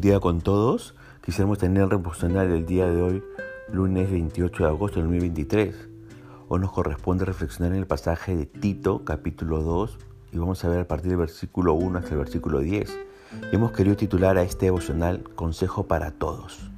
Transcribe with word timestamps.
Buen 0.00 0.12
día 0.12 0.20
con 0.20 0.40
todos. 0.40 0.94
Quisiéramos 1.22 1.58
tener 1.58 1.82
el 1.82 1.90
reposonar 1.90 2.48
del 2.48 2.64
día 2.64 2.86
de 2.86 3.02
hoy, 3.02 3.22
lunes 3.70 4.10
28 4.10 4.62
de 4.62 4.68
agosto 4.70 4.96
de 4.96 5.02
2023. 5.02 5.74
Hoy 6.48 6.58
nos 6.58 6.72
corresponde 6.72 7.26
reflexionar 7.26 7.74
en 7.74 7.80
el 7.80 7.86
pasaje 7.86 8.34
de 8.34 8.46
Tito, 8.46 9.04
capítulo 9.04 9.60
2, 9.60 9.98
y 10.32 10.38
vamos 10.38 10.64
a 10.64 10.70
ver 10.70 10.80
a 10.80 10.88
partir 10.88 11.10
del 11.10 11.18
versículo 11.18 11.74
1 11.74 11.98
hasta 11.98 12.12
el 12.12 12.16
versículo 12.16 12.60
10. 12.60 12.98
Y 13.52 13.54
hemos 13.54 13.72
querido 13.72 13.94
titular 13.94 14.38
a 14.38 14.42
este 14.42 14.64
devocional 14.64 15.22
Consejo 15.34 15.86
para 15.86 16.12
Todos. 16.12 16.70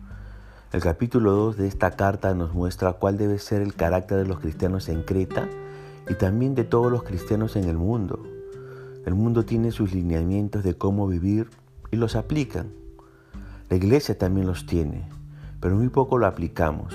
El 0.72 0.80
capítulo 0.80 1.30
2 1.30 1.58
de 1.58 1.68
esta 1.68 1.92
carta 1.92 2.34
nos 2.34 2.52
muestra 2.52 2.94
cuál 2.94 3.18
debe 3.18 3.38
ser 3.38 3.62
el 3.62 3.74
carácter 3.74 4.18
de 4.18 4.26
los 4.26 4.40
cristianos 4.40 4.88
en 4.88 5.04
Creta 5.04 5.48
y 6.08 6.14
también 6.14 6.56
de 6.56 6.64
todos 6.64 6.90
los 6.90 7.04
cristianos 7.04 7.54
en 7.54 7.68
el 7.68 7.76
mundo. 7.76 8.20
El 9.06 9.14
mundo 9.14 9.44
tiene 9.44 9.70
sus 9.70 9.92
lineamientos 9.92 10.64
de 10.64 10.74
cómo 10.74 11.06
vivir 11.06 11.50
y 11.92 11.96
los 11.96 12.16
aplican. 12.16 12.81
La 13.72 13.76
iglesia 13.76 14.18
también 14.18 14.46
los 14.46 14.66
tiene, 14.66 15.08
pero 15.58 15.76
muy 15.76 15.88
poco 15.88 16.18
lo 16.18 16.26
aplicamos. 16.26 16.94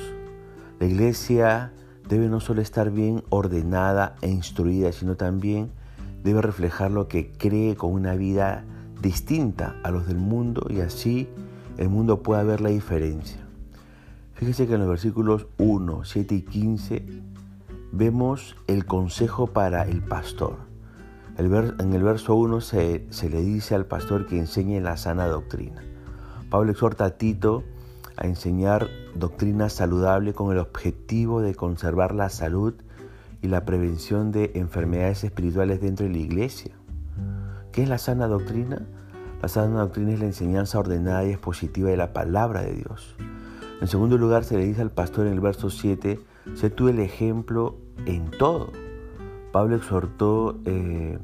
La 0.80 0.86
iglesia 0.86 1.74
debe 2.08 2.28
no 2.28 2.40
solo 2.40 2.62
estar 2.62 2.92
bien 2.92 3.24
ordenada 3.30 4.16
e 4.22 4.30
instruida, 4.30 4.92
sino 4.92 5.16
también 5.16 5.72
debe 6.24 6.44
reflejar 6.44 6.92
lo 6.92 7.08
que 7.08 7.32
cree 7.32 7.76
con 7.76 7.94
una 7.94 8.14
vida 8.14 8.64
distinta 9.02 9.76
a 9.82 9.90
los 9.90 10.06
del 10.06 10.20
mundo 10.20 10.68
y 10.70 10.82
así 10.82 11.28
el 11.78 11.90
mundo 11.90 12.22
pueda 12.22 12.44
ver 12.44 12.62
la 12.62 12.70
diferencia. 12.70 13.40
Fíjese 14.36 14.68
que 14.68 14.76
en 14.76 14.82
los 14.82 14.90
versículos 14.90 15.48
1, 15.58 16.06
7 16.06 16.36
y 16.36 16.42
15 16.44 17.06
vemos 17.92 18.56
el 18.68 18.86
consejo 18.86 19.48
para 19.48 19.82
el 19.82 20.04
pastor. 20.04 20.58
en 21.40 21.94
el 21.94 22.04
verso 22.04 22.36
1 22.36 22.62
se, 22.62 23.08
se 23.10 23.32
le 23.32 23.42
dice 23.42 23.74
al 23.74 23.88
pastor 23.88 24.28
que 24.28 24.38
enseñe 24.38 24.80
la 24.80 24.96
sana 24.96 25.26
doctrina. 25.26 25.82
Pablo 26.50 26.72
exhorta 26.72 27.04
a 27.04 27.10
Tito 27.12 27.64
a 28.16 28.26
enseñar 28.26 28.88
doctrina 29.16 29.70
saludable 29.70 30.34
con 30.34 30.52
el 30.54 30.60
objetivo 30.60 31.42
de 31.42 31.54
conservar 31.54 32.16
la 32.16 32.30
salud 32.30 32.74
y 33.42 33.48
la 33.50 33.66
prevención 33.66 34.32
de 34.32 34.52
enfermedades 34.56 35.26
espirituales 35.26 35.82
dentro 35.82 36.06
de 36.06 36.14
la 36.14 36.20
iglesia. 36.20 36.72
¿Qué 37.74 37.84
es 37.84 37.90
la 37.90 37.98
sana 37.98 38.28
doctrina? 38.28 38.82
La 39.42 39.50
sana 39.50 39.82
doctrina 39.82 40.14
es 40.14 40.20
la 40.20 40.26
enseñanza 40.26 40.80
ordenada 40.80 41.26
y 41.26 41.32
expositiva 41.32 41.90
de 41.90 41.98
la 41.98 42.14
palabra 42.14 42.62
de 42.62 42.76
Dios. 42.76 43.16
En 43.82 43.88
segundo 43.88 44.18
lugar, 44.18 44.46
se 44.46 44.58
le 44.58 44.66
dice 44.66 44.82
al 44.82 44.90
pastor 44.90 45.28
en 45.28 45.34
el 45.34 45.42
verso 45.42 45.70
7, 45.70 46.20
sé 46.56 46.70
tú 46.70 46.88
el 46.88 47.00
ejemplo 47.00 47.76
en 48.06 48.32
todo. 48.32 48.72
Pablo 49.52 49.76
exhortó 49.76 50.58
eh, 50.66 51.20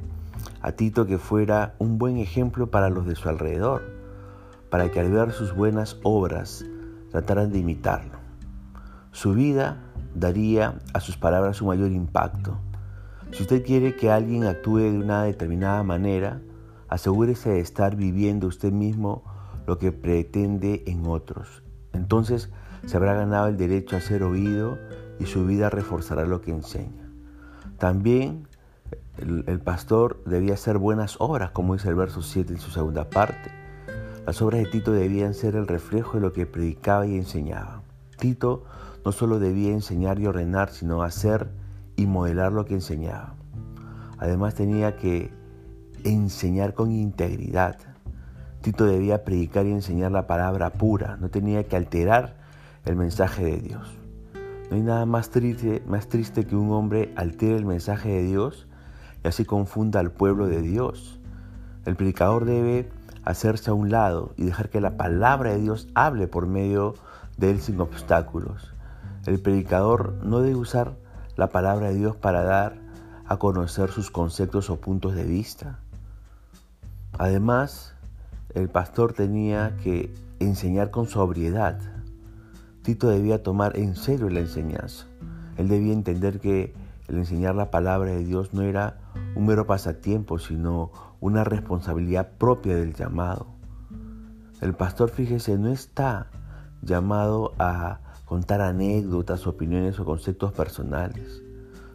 a 0.61 0.73
Tito 0.73 1.07
que 1.07 1.17
fuera 1.17 1.75
un 1.79 1.97
buen 1.97 2.17
ejemplo 2.17 2.69
para 2.69 2.89
los 2.89 3.07
de 3.07 3.15
su 3.15 3.29
alrededor 3.29 3.92
para 4.73 4.89
que 4.89 4.99
al 4.99 5.11
ver 5.11 5.33
sus 5.33 5.53
buenas 5.53 5.99
obras 6.01 6.65
trataran 7.11 7.51
de 7.51 7.59
imitarlo. 7.59 8.17
Su 9.11 9.35
vida 9.35 9.83
daría 10.15 10.79
a 10.95 10.99
sus 10.99 11.15
palabras 11.15 11.61
un 11.61 11.67
mayor 11.67 11.91
impacto. 11.91 12.57
Si 13.33 13.43
usted 13.43 13.63
quiere 13.63 13.95
que 13.95 14.09
alguien 14.09 14.45
actúe 14.45 14.79
de 14.79 14.97
una 14.97 15.25
determinada 15.25 15.83
manera, 15.83 16.41
asegúrese 16.87 17.51
de 17.51 17.59
estar 17.59 17.95
viviendo 17.95 18.47
usted 18.47 18.71
mismo 18.71 19.23
lo 19.67 19.77
que 19.77 19.91
pretende 19.91 20.83
en 20.87 21.05
otros. 21.05 21.61
Entonces 21.91 22.49
se 22.87 22.97
habrá 22.97 23.13
ganado 23.13 23.49
el 23.49 23.57
derecho 23.57 23.95
a 23.95 24.01
ser 24.01 24.23
oído 24.23 24.79
y 25.19 25.27
su 25.27 25.45
vida 25.45 25.69
reforzará 25.69 26.25
lo 26.25 26.41
que 26.41 26.49
enseña. 26.49 27.11
También 27.77 28.47
el, 29.19 29.59
pastor 29.59 30.23
debía 30.25 30.55
hacer 30.55 30.79
buenas 30.79 31.17
obras, 31.19 31.51
como 31.51 31.75
dice 31.75 31.89
el 31.89 31.95
verso 31.95 32.23
7 32.23 32.53
en 32.53 32.59
su 32.59 32.71
segunda 32.71 33.07
parte 33.07 33.62
las 34.25 34.41
obras 34.41 34.61
de 34.61 34.67
Tito 34.67 34.91
debían 34.91 35.33
ser 35.33 35.55
el 35.55 35.67
reflejo 35.67 36.13
de 36.15 36.21
lo 36.21 36.33
que 36.33 36.45
predicaba 36.45 37.05
y 37.05 37.17
enseñaba. 37.17 37.81
Tito 38.17 38.63
no 39.03 39.11
solo 39.11 39.39
debía 39.39 39.71
enseñar 39.71 40.19
y 40.19 40.27
ordenar, 40.27 40.69
sino 40.71 41.03
hacer 41.03 41.49
y 41.97 42.05
modelar 42.05 42.53
lo 42.53 42.65
que 42.65 42.75
enseñaba. 42.75 43.35
Además 44.17 44.55
tenía 44.55 44.95
que 44.95 45.31
enseñar 46.05 46.73
con 46.73 46.91
integridad. 46.91 47.77
Tito 48.61 48.85
debía 48.85 49.25
predicar 49.25 49.65
y 49.65 49.71
enseñar 49.71 50.11
la 50.11 50.25
palabra 50.25 50.71
pura, 50.71 51.17
no 51.17 51.29
tenía 51.29 51.67
que 51.67 51.75
alterar 51.75 52.37
el 52.85 52.95
mensaje 52.95 53.43
de 53.43 53.57
Dios. 53.57 53.97
No 54.69 54.77
hay 54.77 54.83
nada 54.83 55.05
más 55.05 55.29
triste, 55.29 55.83
más 55.85 56.07
triste 56.07 56.45
que 56.45 56.55
un 56.55 56.71
hombre 56.71 57.11
altere 57.17 57.57
el 57.57 57.65
mensaje 57.65 58.09
de 58.09 58.23
Dios 58.23 58.67
y 59.21 59.27
así 59.27 59.43
confunda 59.43 59.99
al 59.99 60.11
pueblo 60.11 60.47
de 60.47 60.61
Dios. 60.61 61.19
El 61.85 61.97
predicador 61.97 62.45
debe 62.45 62.89
hacerse 63.25 63.69
a 63.69 63.73
un 63.73 63.89
lado 63.89 64.33
y 64.37 64.45
dejar 64.45 64.69
que 64.69 64.81
la 64.81 64.97
palabra 64.97 65.51
de 65.51 65.61
Dios 65.61 65.87
hable 65.95 66.27
por 66.27 66.47
medio 66.47 66.95
de 67.37 67.51
él 67.51 67.61
sin 67.61 67.79
obstáculos. 67.79 68.73
El 69.25 69.39
predicador 69.39 70.13
no 70.23 70.41
debe 70.41 70.55
usar 70.55 70.95
la 71.35 71.49
palabra 71.49 71.89
de 71.89 71.95
Dios 71.95 72.15
para 72.15 72.43
dar 72.43 72.75
a 73.25 73.37
conocer 73.37 73.89
sus 73.89 74.11
conceptos 74.11 74.69
o 74.69 74.79
puntos 74.79 75.15
de 75.15 75.23
vista. 75.23 75.79
Además, 77.17 77.95
el 78.53 78.69
pastor 78.69 79.13
tenía 79.13 79.77
que 79.77 80.13
enseñar 80.39 80.91
con 80.91 81.07
sobriedad. 81.07 81.79
Tito 82.83 83.07
debía 83.07 83.41
tomar 83.41 83.77
en 83.77 83.95
serio 83.95 84.29
la 84.29 84.41
enseñanza. 84.41 85.05
Él 85.57 85.69
debía 85.69 85.93
entender 85.93 86.39
que 86.39 86.73
el 87.07 87.17
enseñar 87.17 87.55
la 87.55 87.71
palabra 87.71 88.11
de 88.11 88.23
Dios 88.23 88.53
no 88.53 88.63
era 88.63 88.97
un 89.35 89.45
mero 89.45 89.65
pasatiempo, 89.65 90.39
sino 90.39 90.91
una 91.23 91.45
responsabilidad 91.45 92.31
propia 92.37 92.75
del 92.75 92.93
llamado. 92.93 93.47
El 94.59 94.73
pastor, 94.73 95.09
fíjese, 95.09 95.57
no 95.57 95.69
está 95.69 96.27
llamado 96.81 97.53
a 97.59 98.01
contar 98.25 98.59
anécdotas, 98.59 99.47
opiniones 99.47 99.97
o 100.01 100.05
conceptos 100.05 100.51
personales. 100.51 101.41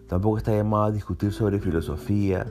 Tampoco 0.08 0.38
está 0.38 0.56
llamado 0.56 0.84
a 0.84 0.90
discutir 0.92 1.34
sobre 1.34 1.60
filosofía. 1.60 2.46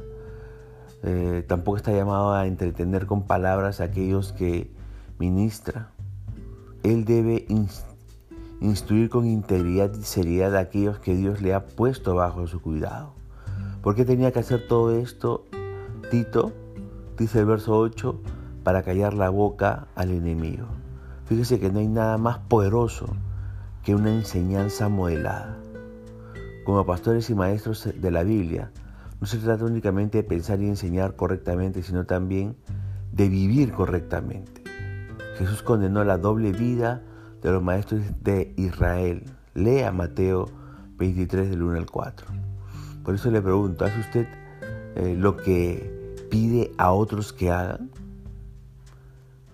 Eh, 1.02 1.44
tampoco 1.48 1.78
está 1.78 1.92
llamado 1.94 2.32
a 2.34 2.46
entretener 2.46 3.08
con 3.08 3.24
palabras 3.24 3.82
a 3.82 3.86
aquellos 3.86 4.32
que 4.34 4.72
ministra. 5.18 5.90
Él 6.84 7.06
debe 7.06 7.48
instruir 8.62 9.10
con 9.10 9.26
integridad 9.26 9.92
y 9.96 10.04
seriedad 10.04 10.56
a 10.56 10.60
aquellos 10.60 11.00
que 11.00 11.16
Dios 11.16 11.42
le 11.42 11.56
ha 11.56 11.66
puesto 11.66 12.14
bajo 12.14 12.46
su 12.46 12.62
cuidado. 12.62 13.14
¿Por 13.82 13.96
qué 13.96 14.06
tenía 14.06 14.32
que 14.32 14.40
hacer 14.42 14.68
todo 14.68 14.96
esto 14.96 15.46
Tito? 16.12 16.54
Dice 17.18 17.40
el 17.40 17.46
verso 17.46 17.78
8, 17.78 18.22
para 18.64 18.84
callar 18.84 19.14
la 19.14 19.30
boca 19.30 19.88
al 19.96 20.12
enemigo. 20.12 20.68
Fíjese 21.26 21.60
que 21.60 21.72
no 21.72 21.80
hay 21.80 21.88
nada 21.88 22.18
más 22.18 22.40
poderoso 22.40 23.08
que 23.84 23.96
una 23.96 24.14
enseñanza 24.14 24.90
modelada. 24.90 25.58
Como 26.66 26.86
pastores 26.86 27.30
y 27.30 27.36
maestros 27.36 27.90
de 27.96 28.12
la 28.12 28.24
Biblia, 28.24 28.72
no 29.20 29.28
se 29.28 29.38
trata 29.38 29.66
únicamente 29.66 30.20
de 30.20 30.24
pensar 30.24 30.62
y 30.62 30.68
enseñar 30.68 31.16
correctamente, 31.16 31.82
sino 31.82 32.06
también 32.06 32.56
de 33.12 33.30
vivir 33.30 33.72
correctamente. 33.72 34.64
Jesús 35.38 35.64
condenó 35.64 36.04
la 36.04 36.18
doble 36.18 36.52
vida 36.52 37.02
de 37.42 37.52
los 37.52 37.64
maestros 37.64 38.02
de 38.22 38.54
Israel. 38.58 39.24
Lea 39.54 39.92
Mateo 39.92 40.46
23 40.98 41.50
del 41.50 41.64
1 41.64 41.78
al 41.78 41.86
4. 41.86 42.28
Por 43.04 43.16
eso 43.16 43.32
le 43.32 43.42
pregunto, 43.42 43.86
¿hace 43.86 44.00
usted 44.00 44.28
eh, 44.96 45.16
lo 45.18 45.38
que 45.38 45.97
pide 46.30 46.72
a 46.78 46.92
otros 46.92 47.34
que 47.34 47.52
hagan? 47.52 47.90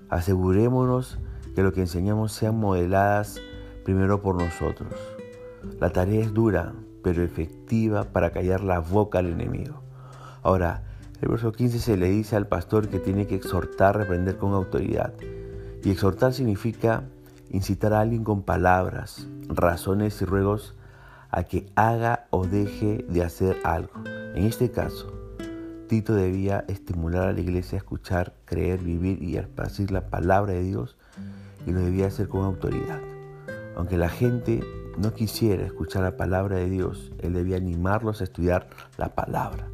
Asegurémonos 0.09 1.17
que 1.55 1.63
lo 1.63 1.73
que 1.73 1.81
enseñamos 1.81 2.31
sean 2.31 2.59
modeladas 2.59 3.39
primero 3.83 4.21
por 4.21 4.35
nosotros. 4.35 4.93
La 5.79 5.91
tarea 5.91 6.21
es 6.21 6.33
dura, 6.33 6.73
pero 7.03 7.23
efectiva 7.23 8.05
para 8.05 8.31
callar 8.31 8.61
la 8.61 8.79
boca 8.79 9.19
al 9.19 9.27
enemigo. 9.27 9.81
Ahora, 10.41 10.83
el 11.21 11.29
verso 11.29 11.51
15 11.51 11.79
se 11.79 11.97
le 11.97 12.09
dice 12.09 12.35
al 12.35 12.47
pastor 12.47 12.89
que 12.89 12.99
tiene 12.99 13.27
que 13.27 13.35
exhortar, 13.35 13.95
reprender 13.95 14.37
con 14.37 14.53
autoridad. 14.53 15.13
Y 15.83 15.91
exhortar 15.91 16.33
significa 16.33 17.03
incitar 17.49 17.93
a 17.93 18.01
alguien 18.01 18.23
con 18.23 18.41
palabras, 18.43 19.27
razones 19.47 20.21
y 20.21 20.25
ruegos 20.25 20.75
a 21.29 21.43
que 21.43 21.65
haga 21.75 22.27
o 22.29 22.45
deje 22.45 23.05
de 23.07 23.23
hacer 23.23 23.57
algo. 23.63 23.93
En 24.35 24.45
este 24.45 24.69
caso, 24.69 25.12
Debía 26.01 26.65
estimular 26.67 27.27
a 27.27 27.33
la 27.33 27.39
iglesia 27.39 27.77
a 27.77 27.77
escuchar, 27.77 28.33
creer, 28.45 28.79
vivir 28.79 29.21
y 29.21 29.37
esparcir 29.37 29.91
la 29.91 30.09
palabra 30.09 30.53
de 30.53 30.63
Dios 30.63 30.97
y 31.67 31.71
lo 31.71 31.81
debía 31.81 32.07
hacer 32.07 32.27
con 32.27 32.43
autoridad. 32.43 32.99
Aunque 33.75 33.97
la 33.97 34.09
gente 34.09 34.63
no 34.97 35.13
quisiera 35.13 35.63
escuchar 35.63 36.01
la 36.01 36.17
palabra 36.17 36.57
de 36.57 36.67
Dios, 36.67 37.11
él 37.19 37.33
debía 37.33 37.57
animarlos 37.57 38.21
a 38.21 38.23
estudiar 38.23 38.69
la 38.97 39.13
palabra. 39.13 39.67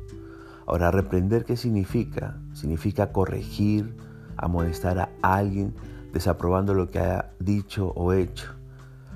Ahora, 0.67 0.91
reprender, 0.91 1.45
¿qué 1.45 1.55
significa? 1.55 2.37
Significa 2.53 3.13
corregir, 3.13 3.95
amonestar 4.35 4.99
a 4.99 5.09
alguien 5.21 5.73
desaprobando 6.11 6.73
lo 6.73 6.89
que 6.89 6.99
ha 6.99 7.31
dicho 7.39 7.93
o 7.95 8.11
hecho. 8.11 8.51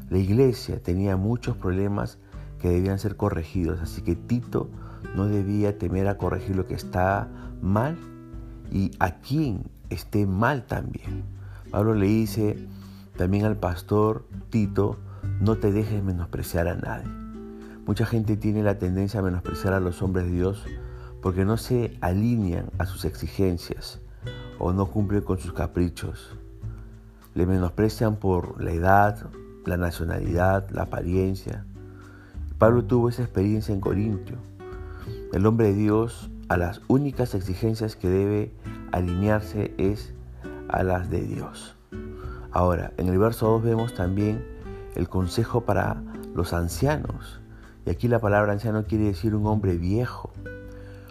La 0.09 0.19
iglesia 0.19 0.81
tenía 0.81 1.17
muchos 1.17 1.57
problemas 1.57 2.17
que 2.63 2.69
debían 2.69 2.97
ser 2.97 3.17
corregidos, 3.17 3.81
así 3.81 4.01
que 4.03 4.15
Tito 4.15 4.69
no 5.17 5.25
debía 5.25 5.77
temer 5.77 6.07
a 6.07 6.17
corregir 6.17 6.55
lo 6.55 6.65
que 6.65 6.75
está 6.75 7.27
mal 7.61 7.97
y 8.71 8.91
a 8.99 9.19
quien 9.19 9.69
esté 9.89 10.25
mal 10.25 10.65
también. 10.65 11.25
Pablo 11.71 11.93
le 11.93 12.05
dice 12.05 12.69
también 13.17 13.43
al 13.43 13.57
pastor 13.57 14.25
Tito, 14.49 14.97
no 15.41 15.57
te 15.57 15.73
dejes 15.73 16.01
menospreciar 16.01 16.69
a 16.69 16.75
nadie. 16.75 17.11
Mucha 17.85 18.05
gente 18.05 18.37
tiene 18.37 18.63
la 18.63 18.79
tendencia 18.79 19.19
a 19.19 19.23
menospreciar 19.23 19.73
a 19.73 19.81
los 19.81 20.01
hombres 20.01 20.27
de 20.27 20.31
Dios 20.31 20.65
porque 21.21 21.43
no 21.43 21.57
se 21.57 21.97
alinean 21.99 22.67
a 22.77 22.85
sus 22.85 23.03
exigencias 23.03 23.99
o 24.57 24.71
no 24.71 24.85
cumplen 24.85 25.23
con 25.23 25.37
sus 25.37 25.51
caprichos. 25.51 26.37
Le 27.35 27.45
menosprecian 27.45 28.15
por 28.15 28.63
la 28.63 28.71
edad, 28.71 29.29
la 29.65 29.75
nacionalidad, 29.75 30.69
la 30.69 30.83
apariencia. 30.83 31.65
Pablo 32.63 32.85
tuvo 32.85 33.09
esa 33.09 33.23
experiencia 33.23 33.73
en 33.73 33.81
Corintio. 33.81 34.37
El 35.33 35.45
hombre 35.45 35.73
de 35.73 35.73
Dios 35.73 36.31
a 36.47 36.55
las 36.55 36.79
únicas 36.87 37.35
exigencias 37.35 37.97
que 37.97 38.07
debe 38.07 38.53
alinearse 38.93 39.73
es 39.77 40.13
a 40.69 40.81
las 40.83 41.09
de 41.09 41.23
Dios. 41.23 41.75
Ahora, 42.53 42.93
en 42.95 43.09
el 43.09 43.17
verso 43.17 43.49
2 43.49 43.63
vemos 43.63 43.93
también 43.95 44.45
el 44.95 45.09
consejo 45.09 45.65
para 45.65 46.01
los 46.33 46.53
ancianos. 46.53 47.41
Y 47.85 47.89
aquí 47.89 48.07
la 48.07 48.19
palabra 48.19 48.53
anciano 48.53 48.85
quiere 48.85 49.07
decir 49.07 49.35
un 49.35 49.45
hombre 49.45 49.75
viejo. 49.75 50.31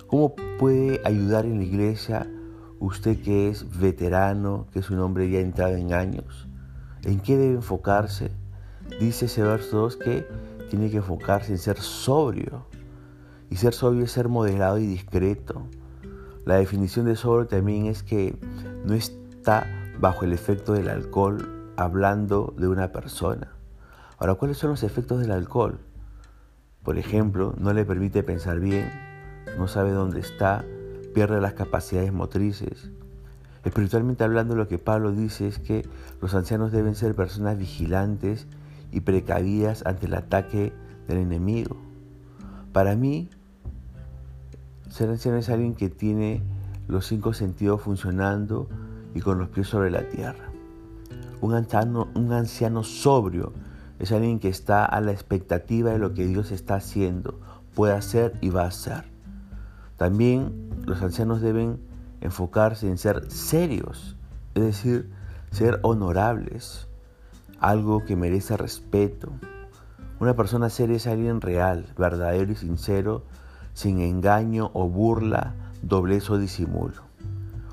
¿Cómo 0.07 0.35
puede 0.59 1.03
ayudar 1.05 1.45
en 1.45 1.59
la 1.59 1.65
iglesia 1.65 2.27
usted 2.81 3.21
que 3.21 3.51
es 3.51 3.79
veterano, 3.79 4.69
que 4.73 4.79
es 4.79 4.89
un 4.89 5.01
hombre 5.01 5.29
ya 5.29 5.41
entrado 5.41 5.77
en 5.77 5.93
años? 5.93 6.49
¿En 7.03 7.21
qué 7.21 7.37
debe 7.37 7.57
enfocarse? 7.57 8.31
Dice 8.99 9.27
ese 9.27 9.43
verso 9.43 9.81
2 9.81 9.97
que 9.99 10.27
tiene 10.73 10.91
que 10.91 10.97
enfocarse 10.97 11.53
en 11.53 11.59
ser 11.59 11.77
sobrio. 11.77 12.65
Y 13.51 13.57
ser 13.57 13.75
sobrio 13.75 14.05
es 14.05 14.11
ser 14.11 14.31
moderado 14.31 14.79
y 14.79 14.87
discreto. 14.87 15.67
La 16.47 16.55
definición 16.55 17.05
de 17.05 17.15
sobrio 17.15 17.47
también 17.47 17.85
es 17.85 18.03
que 18.03 18.39
no 18.87 18.95
está 18.95 19.67
bajo 20.01 20.25
el 20.25 20.33
efecto 20.33 20.73
del 20.73 20.89
alcohol 20.89 21.75
hablando 21.77 22.55
de 22.57 22.69
una 22.69 22.91
persona. 22.91 23.53
Ahora, 24.17 24.33
¿cuáles 24.37 24.57
son 24.57 24.71
los 24.71 24.83
efectos 24.83 25.21
del 25.21 25.33
alcohol? 25.33 25.79
Por 26.83 26.97
ejemplo, 26.97 27.55
no 27.59 27.75
le 27.75 27.85
permite 27.85 28.23
pensar 28.23 28.59
bien, 28.59 28.91
no 29.59 29.69
sabe 29.69 29.91
dónde 29.91 30.21
está, 30.21 30.65
pierde 31.13 31.39
las 31.43 31.53
capacidades 31.53 32.15
motrices. 32.15 32.91
Espiritualmente 33.63 34.25
hablando, 34.25 34.57
lo 34.57 34.69
que 34.69 34.79
Pablo 34.79 35.13
dice 35.13 35.49
es 35.49 35.59
que 35.59 35.87
los 36.23 36.35
ancianos 36.35 36.73
deben 36.73 36.95
ser 36.95 37.15
personas 37.15 37.59
vigilantes 37.59 38.47
y 38.93 39.01
precavidas 39.01 39.85
ante 39.87 40.07
el 40.07 40.15
ataque 40.15 40.73
del 41.09 41.19
enemigo. 41.19 41.77
Para 42.73 42.95
mí, 42.95 43.29
ser 44.89 45.11
anciano 45.11 45.39
es 45.39 45.49
alguien 45.49 45.75
que 45.75 45.89
tiene 45.89 46.43
los 46.87 47.07
cinco 47.07 47.33
sentidos 47.33 47.81
funcionando 47.81 48.69
y 49.15 49.21
con 49.21 49.39
los 49.39 49.49
pies 49.49 49.69
sobre 49.69 49.91
la 49.91 50.09
tierra. 50.09 50.51
Un 51.41 51.55
anciano, 51.55 52.09
un 52.15 52.33
anciano 52.33 52.85
sobrio 52.85 53.53
es 53.99 54.13
alguien 54.13 54.39
que 54.39 54.49
está 54.49 54.85
a 54.85 55.01
la 55.01 55.13
expectativa 55.13 55.91
de 55.91 55.99
lo 55.99 56.15
que 56.15 56.27
Dios 56.27 56.51
está 56.51 56.77
haciendo, 56.77 57.41
puede 57.75 57.95
hacer 57.95 58.37
y 58.41 58.51
va 58.51 58.63
a 58.63 58.69
hacer. 58.69 59.05
También 59.97 60.71
los 60.85 61.03
ancianos 61.03 61.41
deben 61.41 61.79
enfocarse 62.21 62.89
en 62.89 62.99
ser 62.99 63.31
serios, 63.31 64.17
es 64.55 64.63
decir, 64.63 65.11
ser 65.51 65.79
honorables, 65.83 66.89
algo 67.63 68.05
que 68.05 68.17
merece 68.17 68.57
respeto. 68.57 69.33
Una 70.19 70.35
persona 70.35 70.69
seria 70.69 70.97
es 70.97 71.07
alguien 71.07 71.41
real, 71.41 71.87
verdadero 71.97 72.53
y 72.53 72.57
sincero, 72.57 73.25
sin 73.73 74.01
engaño 74.01 74.71
o 74.75 74.89
burla, 74.89 75.55
doblez 75.81 76.29
o 76.29 76.39
disimulo. 76.39 77.03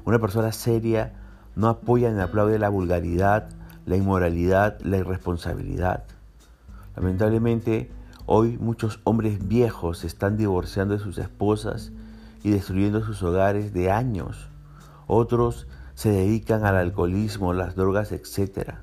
Una 0.05 0.19
persona 0.19 0.51
seria 0.51 1.13
no 1.55 1.67
apoya 1.67 2.11
ni 2.11 2.21
aplaude 2.21 2.59
la 2.59 2.69
vulgaridad, 2.69 3.49
la 3.85 3.97
inmoralidad, 3.97 4.79
la 4.81 4.97
irresponsabilidad. 4.97 6.03
Lamentablemente, 6.95 7.91
hoy 8.27 8.59
muchos 8.59 8.99
hombres 9.03 9.47
viejos 9.47 9.99
se 9.99 10.07
están 10.07 10.37
divorciando 10.37 10.93
de 10.93 11.03
sus 11.03 11.17
esposas 11.17 11.91
y 12.43 12.51
destruyendo 12.51 13.03
sus 13.03 13.23
hogares 13.23 13.73
de 13.73 13.91
años. 13.91 14.49
Otros 15.07 15.67
se 15.95 16.11
dedican 16.11 16.63
al 16.63 16.77
alcoholismo, 16.77 17.53
las 17.53 17.75
drogas, 17.75 18.11
etc. 18.11 18.75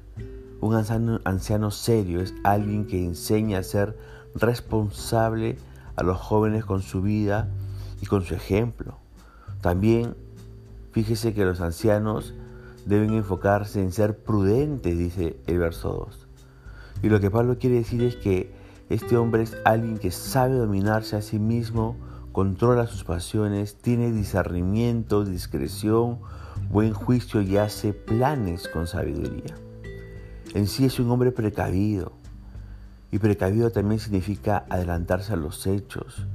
Un 0.61 0.75
anciano, 0.75 1.71
serio 1.71 2.21
es 2.21 2.35
alguien 2.43 2.87
que 2.87 3.05
enseña 3.05 3.59
a 3.59 3.63
ser 3.63 3.97
responsable 4.35 5.59
a 5.97 6.03
los 6.03 6.19
jóvenes 6.19 6.65
con 6.65 6.83
su 6.83 7.03
vida 7.03 7.49
y 8.01 8.07
con 8.07 8.23
su 8.23 8.35
ejemplo. 8.35 8.99
También 9.61 10.17
fíjese 10.93 11.35
que 11.35 11.45
los 11.45 11.61
ancianos 11.61 12.35
deben 12.87 13.13
enfocarse 13.13 13.83
en 13.83 13.93
ser 13.93 14.17
prudentes, 14.17 14.97
dice 14.97 15.37
el 15.47 15.59
verso 15.59 16.07
2. 16.07 16.27
Y 17.03 17.09
lo 17.11 17.21
que 17.21 17.31
Pablo 17.31 17.59
quiere 17.59 17.77
decir 17.77 18.03
es 18.03 18.17
que 18.17 18.53
este 18.89 19.17
hombre 19.17 19.43
es 19.43 19.57
alguien 19.65 19.99
que 19.99 20.11
sabe 20.11 20.55
dominarse 20.55 21.17
a 21.17 21.23
sí 21.23 21.39
mismo, 21.39 21.97
controla 22.33 22.87
sus 22.87 23.05
pasiones, 23.05 23.77
tiene 23.77 24.13
discernimiento, 24.13 25.25
discreción, 25.25 26.21
buen 26.71 26.95
juicio 26.95 27.43
y 27.43 27.57
hace 27.57 27.93
planes 27.93 28.69
con 28.69 28.87
sabiduría. 28.87 29.66
En 30.57 30.69
sí 30.69 30.87
es 30.87 30.99
un 30.99 31.11
hombre 31.11 31.33
precavido. 31.33 32.13
Y 33.13 33.19
precavido 33.19 33.71
también 33.73 34.01
significa 34.01 34.65
adelantarse 34.71 35.35
a 35.35 35.37
los 35.37 35.67
hechos, 35.67 36.27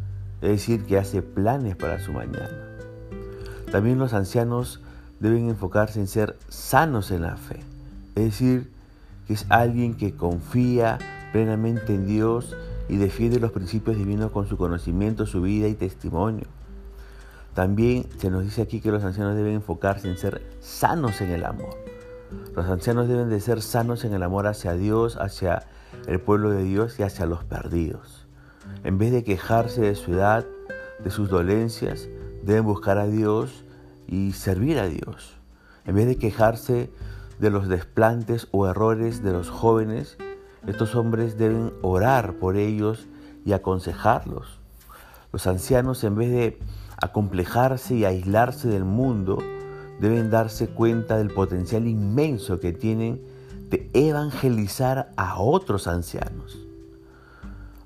es 0.44 0.50
decir, 0.50 0.86
que 0.86 1.00
hace 1.00 1.24
planes 1.24 1.76
para 1.76 2.00
su 2.00 2.14
mañana. 2.14 2.78
También 3.72 3.98
los 3.98 4.14
ancianos 4.14 4.80
deben 5.20 5.50
enfocarse 5.50 6.00
en 6.00 6.06
ser 6.06 6.38
sanos 6.50 7.10
en 7.10 7.24
la 7.24 7.36
fe, 7.36 7.62
es 8.14 8.26
decir, 8.26 8.72
es 9.28 9.48
alguien 9.50 9.96
que 9.96 10.16
confía 10.16 11.00
plenamente 11.32 11.96
en 11.96 12.06
Dios 12.06 12.56
y 12.90 12.98
defiende 12.98 13.40
los 13.40 13.52
principios 13.52 13.98
divinos 13.98 14.32
con 14.32 14.48
su 14.48 14.56
conocimiento, 14.56 15.26
su 15.26 15.42
vida 15.42 15.68
y 15.68 15.74
testimonio. 15.74 16.46
También 17.56 18.06
se 18.20 18.30
nos 18.30 18.44
dice 18.44 18.62
aquí 18.62 18.82
que 18.82 18.92
los 18.92 19.04
ancianos 19.04 19.36
deben 19.36 19.54
enfocarse 19.54 20.08
en 20.08 20.18
ser 20.20 20.44
sanos 20.60 21.22
en 21.22 21.32
el 21.32 21.44
amor. 21.44 21.91
Los 22.56 22.66
ancianos 22.68 23.08
deben 23.08 23.30
de 23.30 23.40
ser 23.40 23.62
sanos 23.62 24.04
en 24.04 24.14
el 24.14 24.24
amor 24.24 24.48
hacia 24.48 24.74
Dios, 24.74 25.18
hacia 25.18 25.68
el 26.08 26.20
pueblo 26.20 26.52
de 26.52 26.64
Dios 26.64 27.00
y 27.00 27.04
hacia 27.04 27.26
los 27.26 27.44
perdidos. 27.44 28.28
En 28.84 28.98
vez 28.98 29.12
de 29.12 29.24
quejarse 29.24 29.82
de 29.82 29.96
su 29.96 30.14
edad, 30.14 30.46
de 31.04 31.10
sus 31.10 31.30
dolencias, 31.30 32.08
deben 32.44 32.66
buscar 32.66 32.98
a 32.98 33.08
Dios 33.08 33.64
y 34.08 34.34
servir 34.34 34.80
a 34.80 34.88
Dios. 34.88 35.38
En 35.86 35.96
vez 35.96 36.08
de 36.08 36.18
quejarse 36.18 36.92
de 37.40 37.50
los 37.50 37.68
desplantes 37.68 38.48
o 38.52 38.68
errores 38.68 39.24
de 39.24 39.32
los 39.32 39.50
jóvenes, 39.50 40.18
estos 40.68 40.96
hombres 40.96 41.38
deben 41.38 41.74
orar 41.82 42.34
por 42.34 42.56
ellos 42.56 43.08
y 43.46 43.54
aconsejarlos. 43.54 44.60
Los 45.32 45.48
ancianos, 45.48 46.04
en 46.04 46.16
vez 46.16 46.32
de 46.32 46.60
acomplejarse 47.02 47.96
y 47.96 48.06
aislarse 48.06 48.68
del 48.68 48.86
mundo, 48.86 49.40
deben 50.02 50.32
darse 50.32 50.68
cuenta 50.68 51.18
del 51.18 51.30
potencial 51.30 51.88
inmenso 51.88 52.60
que 52.60 52.74
tienen 52.74 53.22
de 53.70 53.88
evangelizar 53.94 55.12
a 55.16 55.40
otros 55.40 55.88
ancianos. 55.88 56.60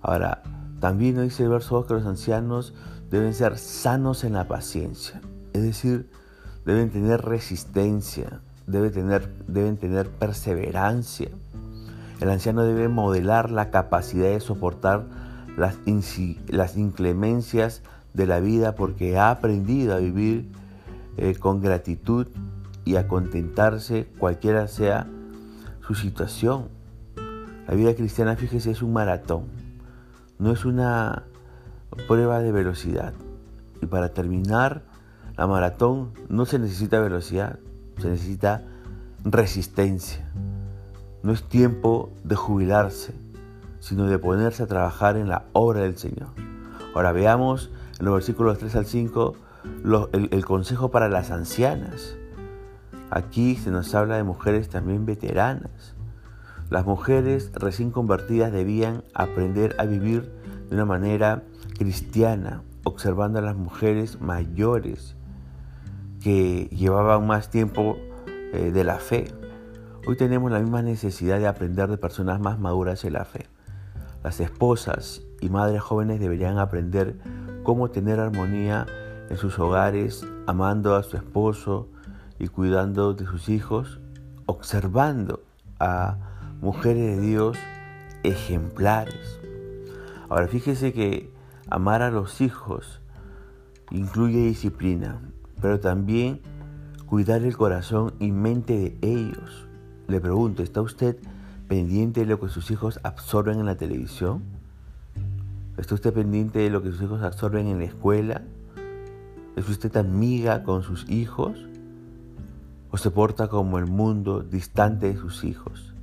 Ahora, 0.02 0.42
también 0.80 1.22
dice 1.22 1.44
el 1.44 1.50
verso 1.50 1.76
2 1.76 1.88
que 1.88 1.94
los 1.96 2.06
ancianos 2.06 2.74
deben 3.12 3.34
ser 3.34 3.58
sanos 3.58 4.24
en 4.24 4.34
la 4.34 4.48
paciencia, 4.48 5.22
es 5.52 5.62
decir, 5.62 6.10
deben 6.66 6.90
tener 6.90 7.22
resistencia, 7.22 8.40
debe 8.66 8.92
tener, 8.92 9.30
deben 9.48 9.76
tener 9.78 10.10
perseverancia. 10.10 11.30
El 12.22 12.30
anciano 12.30 12.64
debe 12.64 12.88
modelar 12.88 13.52
la 13.52 13.72
capacidad 13.72 14.30
de 14.30 14.40
soportar 14.40 15.06
las 15.58 16.78
inclemencias 16.78 17.82
de 18.14 18.26
la 18.26 18.40
vida 18.40 18.76
porque 18.76 19.18
ha 19.18 19.32
aprendido 19.32 19.94
a 19.94 19.98
vivir 19.98 20.50
eh, 21.18 21.36
con 21.36 21.62
gratitud 21.62 22.28
y 22.84 22.98
a 22.98 23.08
contentarse 23.08 24.08
cualquiera 24.18 24.68
sea 24.68 25.08
su 25.86 25.96
situación. 25.96 26.70
La 27.68 27.74
vida 27.74 27.96
cristiana, 27.96 28.36
fíjese, 28.36 28.72
es 28.72 28.82
un 28.82 28.94
maratón, 28.94 29.46
no 30.38 30.52
es 30.52 30.66
una 30.66 31.24
prueba 32.08 32.40
de 32.40 32.52
velocidad. 32.52 33.14
Y 33.82 33.88
para 33.88 34.10
terminar 34.10 34.84
la 35.38 35.48
maratón 35.48 36.12
no 36.30 36.46
se 36.46 36.60
necesita 36.60 37.00
velocidad, 37.00 37.60
se 37.98 38.10
necesita 38.10 38.64
resistencia. 39.24 40.26
No 41.24 41.32
es 41.32 41.44
tiempo 41.44 42.12
de 42.24 42.36
jubilarse, 42.36 43.14
sino 43.80 44.06
de 44.06 44.20
ponerse 44.20 44.64
a 44.64 44.68
trabajar 44.68 45.18
en 45.18 45.28
la 45.28 45.46
obra 45.54 45.82
del 45.82 45.98
Señor. 45.98 46.30
Ahora 46.94 47.12
veamos 47.12 47.72
en 48.00 48.06
los 48.06 48.14
versículos 48.14 48.60
3 48.60 48.76
al 48.76 48.86
5 48.86 49.36
el, 50.14 50.46
consejo 50.46 50.90
para 50.92 51.10
las 51.10 51.32
ancianas. 51.32 52.16
Aquí 53.10 53.56
se 53.56 53.72
nos 53.72 53.94
habla 53.94 54.18
de 54.18 54.24
mujeres 54.24 54.70
también 54.70 55.06
veteranas. 55.06 55.96
Las 56.70 56.86
mujeres 56.86 57.52
recién 57.54 57.92
convertidas 57.92 58.52
debían 58.52 59.04
aprender 59.14 59.76
a 59.78 59.86
vivir 59.86 60.32
de 60.70 60.76
una 60.76 60.86
manera 60.86 61.44
cristiana, 61.78 62.64
observando 62.84 63.40
a 63.40 63.44
las 63.44 63.56
mujeres 63.56 64.20
mayores 64.20 65.16
que 66.22 66.68
llevaban 66.72 67.28
más 67.28 67.52
tiempo 67.52 67.98
eh, 68.54 68.72
de 68.74 68.84
la 68.84 68.98
fe. 68.98 69.28
Hoy 70.08 70.18
tenemos 70.18 70.52
la 70.52 70.60
misma 70.60 70.82
necesidad 70.82 71.40
de 71.40 71.48
aprender 71.48 71.88
de 71.90 71.98
personas 71.98 72.40
más 72.40 72.60
maduras 72.60 73.06
en 73.06 73.14
la 73.14 73.26
fe. 73.26 73.46
Las 74.24 74.40
esposas 74.40 75.22
y 75.40 75.50
madres 75.50 75.82
jóvenes 75.82 76.20
deberían 76.20 76.58
aprender 76.58 77.16
cómo 77.64 77.92
tener 77.92 78.20
armonía 78.20 78.88
en 79.30 79.38
sus 79.38 79.58
hogares, 79.60 80.26
amando 80.48 80.96
a 80.96 81.04
su 81.04 81.18
esposo 81.18 81.88
y 82.40 82.48
cuidando 82.48 83.14
de 83.14 83.26
sus 83.26 83.50
hijos, 83.50 84.00
observando 84.46 85.42
a 85.80 86.18
mujeres 86.62 87.18
de 87.18 87.22
Dios 87.22 87.58
ejemplares. 88.24 89.40
Ahora 90.30 90.48
fíjese 90.48 90.94
que 90.94 91.32
amar 91.70 92.02
a 92.02 92.12
los 92.12 92.42
hijos 92.42 93.02
incluye 93.92 94.40
disciplina, 94.40 95.20
pero 95.62 95.80
también 95.80 96.42
cuidar 97.06 97.44
el 97.44 97.56
corazón 97.56 98.14
y 98.20 98.32
mente 98.32 98.74
de 98.74 98.98
ellos. 99.02 99.68
Le 100.08 100.20
pregunto, 100.20 100.64
¿está 100.64 100.82
usted 100.82 101.18
pendiente 101.68 102.22
de 102.22 102.26
lo 102.28 102.40
que 102.40 102.50
sus 102.50 102.70
hijos 102.72 103.00
absorben 103.04 103.60
en 103.60 103.66
la 103.66 103.76
televisión? 103.76 104.44
¿Está 105.78 105.96
usted 105.96 106.14
pendiente 106.14 106.60
de 106.60 106.70
lo 106.70 106.82
que 106.82 106.92
sus 106.92 107.02
hijos 107.02 107.22
absorben 107.22 107.68
en 107.68 107.80
la 107.80 107.86
escuela? 107.86 108.42
¿Es 109.56 109.70
usted 109.70 109.96
amiga 109.96 110.64
con 110.64 110.84
sus 110.84 111.10
hijos? 111.10 111.58
¿O 112.92 112.98
se 112.98 113.10
porta 113.10 113.48
como 113.48 113.80
el 113.80 113.86
mundo 113.86 114.42
distante 114.42 115.08
de 115.08 115.18
sus 115.18 115.46
hijos? 115.46 115.94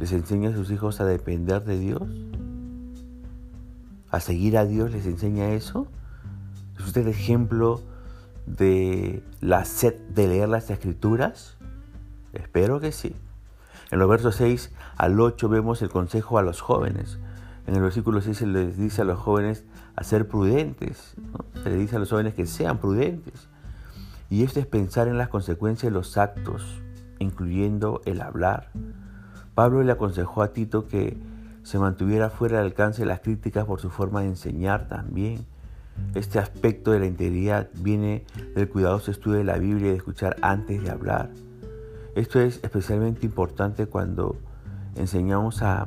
¿Les 0.00 0.10
enseña 0.12 0.50
a 0.50 0.52
sus 0.52 0.72
hijos 0.72 1.00
a 1.00 1.04
depender 1.04 1.62
de 1.62 1.78
Dios? 1.78 2.02
¿A 4.10 4.18
seguir 4.18 4.58
a 4.58 4.64
Dios 4.64 4.90
les 4.90 5.06
enseña 5.06 5.50
eso? 5.50 5.86
¿Es 6.76 6.84
usted 6.84 7.06
ejemplo 7.06 7.82
de 8.46 9.22
la 9.40 9.64
sed 9.64 9.94
de 10.08 10.26
leer 10.26 10.48
las 10.48 10.70
escrituras? 10.70 11.56
Espero 12.32 12.80
que 12.80 12.90
sí. 12.90 13.14
En 13.92 14.00
los 14.00 14.08
versos 14.08 14.34
6 14.34 14.72
al 14.96 15.20
8 15.20 15.48
vemos 15.48 15.82
el 15.82 15.88
consejo 15.88 16.36
a 16.38 16.42
los 16.42 16.60
jóvenes. 16.60 17.18
En 17.68 17.76
el 17.76 17.82
versículo 17.82 18.20
6 18.20 18.36
se 18.36 18.46
les 18.48 18.76
dice 18.76 19.02
a 19.02 19.04
los 19.04 19.20
jóvenes 19.20 19.64
a 19.96 20.04
ser 20.04 20.28
prudentes. 20.28 21.14
Se 21.62 21.70
les 21.70 21.78
dice 21.78 21.96
a 21.96 21.98
los 21.98 22.10
jóvenes 22.10 22.34
que 22.34 22.46
sean 22.46 22.78
prudentes. 22.78 23.48
Y 24.30 24.42
esto 24.42 24.60
es 24.60 24.66
pensar 24.66 25.08
en 25.08 25.18
las 25.18 25.28
consecuencias 25.28 25.92
de 25.92 25.96
los 25.96 26.16
actos, 26.16 26.82
incluyendo 27.18 28.02
el 28.04 28.20
hablar. 28.20 28.70
Pablo 29.54 29.82
le 29.82 29.92
aconsejó 29.92 30.42
a 30.42 30.52
Tito 30.52 30.88
que 30.88 31.16
se 31.62 31.78
mantuviera 31.78 32.30
fuera 32.30 32.58
del 32.58 32.66
alcance 32.66 33.02
de 33.02 33.06
las 33.06 33.20
críticas 33.20 33.64
por 33.64 33.80
su 33.80 33.90
forma 33.90 34.22
de 34.22 34.28
enseñar 34.28 34.88
también. 34.88 35.46
Este 36.14 36.38
aspecto 36.38 36.90
de 36.90 36.98
la 36.98 37.06
integridad 37.06 37.68
viene 37.74 38.24
del 38.54 38.68
cuidadoso 38.68 39.10
estudio 39.10 39.38
de 39.38 39.44
la 39.44 39.58
Biblia 39.58 39.88
y 39.88 39.90
de 39.90 39.96
escuchar 39.96 40.36
antes 40.42 40.82
de 40.82 40.90
hablar. 40.90 41.30
Esto 42.16 42.40
es 42.40 42.60
especialmente 42.62 43.26
importante 43.26 43.86
cuando 43.86 44.36
enseñamos 44.96 45.62
a 45.62 45.86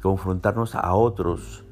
confrontarnos 0.00 0.74
a 0.74 0.94
otros 0.94 1.64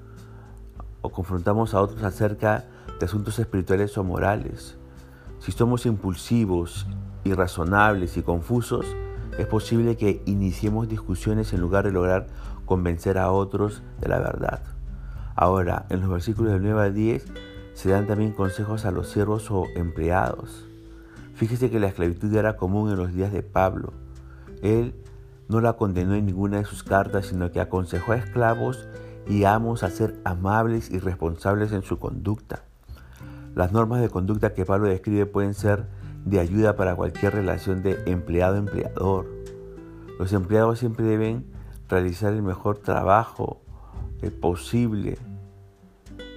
confrontamos 1.11 1.75
a 1.75 1.81
otros 1.81 2.03
acerca 2.03 2.65
de 2.99 3.07
asuntos 3.07 3.39
espirituales 3.39 3.97
o 3.99 4.05
morales. 4.05 4.77
Si 5.39 5.53
somos 5.53 5.87
impulsivos, 5.87 6.87
irrazonables 7.25 8.17
y 8.17 8.23
confusos, 8.23 8.87
es 9.39 9.47
posible 9.47 9.97
que 9.97 10.23
iniciemos 10.27 10.89
discusiones 10.89 11.53
en 11.53 11.61
lugar 11.61 11.85
de 11.85 11.93
lograr 11.93 12.27
convencer 12.65 13.19
a 13.19 13.31
otros 13.31 13.83
de 14.01 14.09
la 14.09 14.19
verdad. 14.19 14.63
Ahora, 15.35 15.87
en 15.91 16.01
los 16.01 16.11
versículos 16.11 16.53
del 16.53 16.63
9 16.63 16.83
al 16.83 16.95
10 16.95 17.27
se 17.75 17.91
dan 17.91 18.07
también 18.07 18.33
consejos 18.33 18.87
a 18.87 18.91
los 18.91 19.11
siervos 19.11 19.51
o 19.51 19.65
empleados. 19.77 20.67
Fíjese 21.35 21.71
que 21.71 21.79
la 21.79 21.89
esclavitud 21.89 22.35
era 22.35 22.57
común 22.57 22.91
en 22.91 22.97
los 22.97 23.13
días 23.13 23.33
de 23.33 23.43
Pablo. 23.43 23.93
Él 24.63 24.95
no 25.49 25.61
la 25.61 25.75
condenó 25.75 26.15
en 26.15 26.25
ninguna 26.25 26.57
de 26.57 26.65
sus 26.65 26.83
cartas, 26.83 27.27
sino 27.27 27.53
que 27.53 27.61
aconsejó 27.61 28.13
a 28.13 28.17
esclavos 28.17 28.89
y 29.29 29.45
amos 29.45 29.83
a 29.83 29.91
ser 29.91 30.21
amables 30.25 30.91
y 30.91 30.99
responsables 30.99 31.73
en 31.73 31.83
su 31.83 31.99
conducta. 31.99 32.63
Las 33.55 33.73
normas 33.73 34.01
de 34.01 34.11
conducta 34.11 34.55
que 34.55 34.65
Pablo 34.65 34.89
describe 34.89 35.27
pueden 35.27 35.55
ser 35.55 35.87
de 36.25 36.41
ayuda 36.41 36.77
para 36.77 36.95
cualquier 36.95 37.35
relación 37.35 37.83
de 37.83 37.99
empleado-empleador. 38.07 39.27
Los 40.19 40.33
empleados 40.33 40.79
siempre 40.79 41.05
deben 41.05 41.47
realizar 41.89 42.33
el 42.33 42.43
mejor 42.43 42.79
trabajo 42.79 43.61
posible 44.41 45.19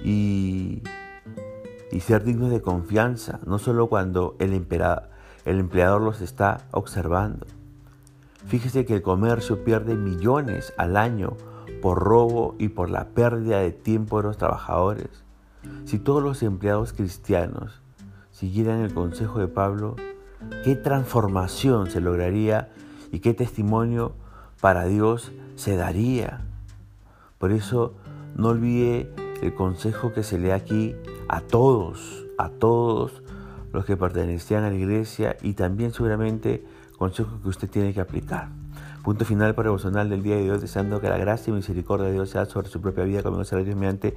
y 0.03 0.83
y 1.91 2.01
ser 2.01 2.23
dignos 2.23 2.51
de 2.51 2.61
confianza, 2.61 3.39
no 3.45 3.59
solo 3.59 3.87
cuando 3.87 4.35
el, 4.39 4.53
el 4.53 5.59
empleador 5.59 6.01
los 6.01 6.21
está 6.21 6.67
observando. 6.71 7.45
Fíjese 8.47 8.85
que 8.85 8.95
el 8.95 9.01
comercio 9.01 9.63
pierde 9.63 9.95
millones 9.95 10.73
al 10.77 10.97
año 10.97 11.35
por 11.81 11.99
robo 11.99 12.55
y 12.57 12.69
por 12.69 12.89
la 12.89 13.09
pérdida 13.09 13.59
de 13.59 13.71
tiempo 13.71 14.17
de 14.17 14.23
los 14.23 14.37
trabajadores. 14.37 15.09
Si 15.85 15.99
todos 15.99 16.23
los 16.23 16.43
empleados 16.43 16.93
cristianos 16.93 17.81
siguieran 18.31 18.79
el 18.79 18.93
consejo 18.93 19.39
de 19.39 19.47
Pablo, 19.47 19.95
qué 20.63 20.75
transformación 20.75 21.89
se 21.89 22.01
lograría 22.01 22.69
y 23.11 23.19
qué 23.19 23.33
testimonio 23.33 24.13
para 24.61 24.85
Dios 24.85 25.31
se 25.55 25.75
daría. 25.75 26.41
Por 27.37 27.51
eso 27.51 27.93
no 28.35 28.49
olvide 28.49 29.13
el 29.41 29.53
consejo 29.53 30.13
que 30.13 30.23
se 30.23 30.37
lee 30.37 30.51
aquí 30.51 30.95
a 31.27 31.41
todos, 31.41 32.25
a 32.37 32.49
todos 32.49 33.23
los 33.71 33.85
que 33.85 33.97
pertenecían 33.97 34.63
a 34.63 34.69
la 34.69 34.75
iglesia 34.75 35.37
y 35.41 35.53
también 35.53 35.93
seguramente 35.93 36.65
consejos 36.97 37.41
que 37.41 37.49
usted 37.49 37.69
tiene 37.69 37.93
que 37.93 38.01
aplicar. 38.01 38.49
Punto 39.09 39.25
final 39.25 39.55
para 39.55 39.69
el 39.69 39.73
del 40.07 40.21
día 40.21 40.35
de 40.35 40.51
hoy, 40.51 40.59
deseando 40.59 41.01
que 41.01 41.09
la 41.09 41.17
gracia 41.17 41.49
y 41.49 41.55
misericordia 41.55 42.05
de 42.05 42.13
Dios 42.13 42.29
sea 42.29 42.45
sobre 42.45 42.69
su 42.69 42.79
propia 42.79 43.05
vida, 43.05 43.23
como 43.23 43.37
mediante 43.75 44.15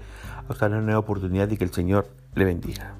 a 0.50 0.52
una 0.68 0.82
nueva 0.82 0.98
oportunidad 0.98 1.50
y 1.50 1.56
que 1.56 1.64
el 1.64 1.72
Señor 1.72 2.08
le 2.34 2.44
bendiga. 2.44 2.94